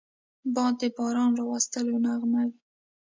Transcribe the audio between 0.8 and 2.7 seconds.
د باران راوستلو نغمه وي